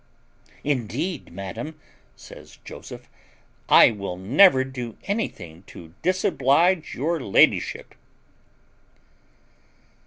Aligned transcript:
"Indeed, 0.63 1.31
madam," 1.31 1.79
says 2.15 2.57
Joseph, 2.65 3.07
"I 3.69 3.91
will 3.91 4.17
never 4.17 4.63
do 4.63 4.97
anything 5.03 5.61
to 5.67 5.93
disoblige 6.01 6.95
your 6.95 7.19
ladyship." 7.19 7.93